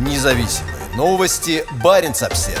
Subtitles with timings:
[0.00, 1.62] Независимые новости.
[1.84, 2.58] Барин обсерва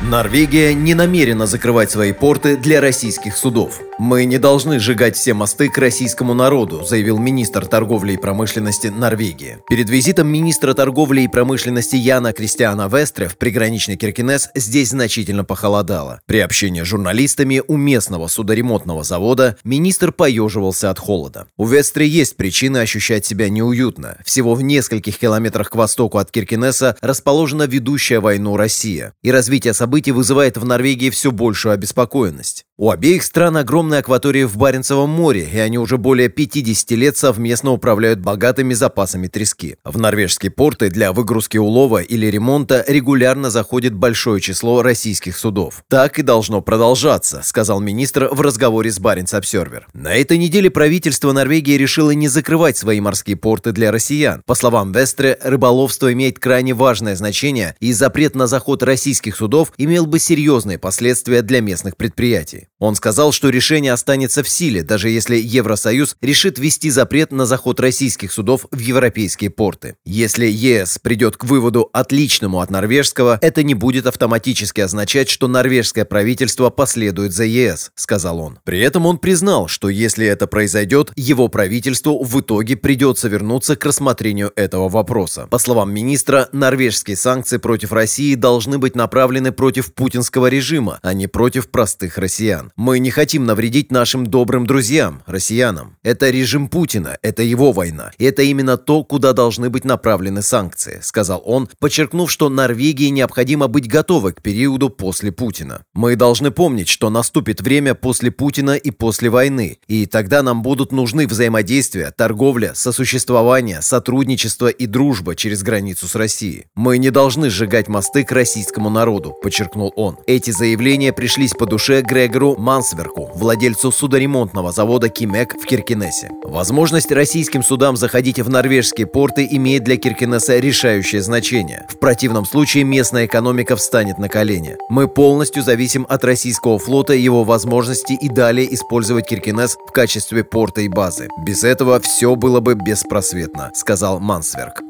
[0.00, 3.80] Норвегия не намерена закрывать свои порты для российских судов.
[3.98, 9.58] «Мы не должны сжигать все мосты к российскому народу», заявил министр торговли и промышленности Норвегии.
[9.68, 16.20] Перед визитом министра торговли и промышленности Яна Кристиана Вестре в приграничный Киркинес здесь значительно похолодало.
[16.26, 21.46] При общении с журналистами у местного судоремонтного завода министр поеживался от холода.
[21.58, 24.16] У Вестре есть причины ощущать себя неуютно.
[24.24, 29.12] Всего в нескольких километрах к востоку от Киркинеса расположена ведущая войну Россия.
[29.22, 32.64] И развитие событий вызывает в Норвегии все большую обеспокоенность.
[32.78, 37.70] У обеих стран огромная акватория в Баренцевом море, и они уже более 50 лет совместно
[37.70, 39.76] управляют богатыми запасами трески.
[39.84, 45.84] В норвежские порты для выгрузки улова или ремонта регулярно заходит большое число российских судов.
[45.88, 49.86] Так и должно продолжаться, сказал министр в разговоре с Баренц Обсервер.
[49.92, 54.42] На этой неделе правительство Норвегии решило не закрывать свои морские порты для россиян.
[54.46, 60.06] По словам Вестре, рыболовство имеет крайне важное значение, и запрет на заход российских судов имел
[60.06, 62.62] бы серьезные последствия для местных предприятий.
[62.82, 67.78] Он сказал, что решение останется в силе, даже если Евросоюз решит ввести запрет на заход
[67.78, 69.94] российских судов в европейские порты.
[70.04, 76.04] Если ЕС придет к выводу отличному от норвежского, это не будет автоматически означать, что норвежское
[76.04, 78.58] правительство последует за ЕС, сказал он.
[78.64, 83.84] При этом он признал, что если это произойдет, его правительству в итоге придется вернуться к
[83.84, 85.46] рассмотрению этого вопроса.
[85.48, 91.28] По словам министра, норвежские санкции против России должны быть направлены против путинского режима, а не
[91.28, 92.51] против простых россиян.
[92.76, 95.96] Мы не хотим навредить нашим добрым друзьям, россиянам.
[96.02, 98.10] Это режим Путина, это его война.
[98.18, 103.68] И это именно то, куда должны быть направлены санкции, сказал он, подчеркнув, что Норвегии необходимо
[103.68, 105.82] быть готовой к периоду после Путина.
[105.94, 110.92] Мы должны помнить, что наступит время после Путина и после войны, и тогда нам будут
[110.92, 116.66] нужны взаимодействия, торговля, сосуществование, сотрудничество и дружба через границу с Россией.
[116.74, 120.18] Мы не должны сжигать мосты к российскому народу, подчеркнул он.
[120.26, 126.30] Эти заявления пришлись по душе Грегору Мансверку, владельцу судоремонтного завода «Кимек» в Киркинесе.
[126.44, 131.86] Возможность российским судам заходить в норвежские порты имеет для Киркинеса решающее значение.
[131.88, 134.76] В противном случае местная экономика встанет на колени.
[134.88, 140.82] Мы полностью зависим от российского флота его возможности и далее использовать Киркинес в качестве порта
[140.82, 141.28] и базы.
[141.46, 144.82] Без этого все было бы беспросветно, сказал Мансверк.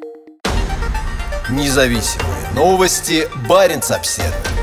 [1.50, 3.28] Независимые новости.
[3.48, 4.61] Барин обседный.